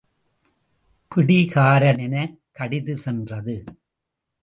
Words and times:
பிடி 1.07 1.47
காரெனக் 1.47 2.37
கடிது 2.51 2.95
சென்றது. 2.95 3.63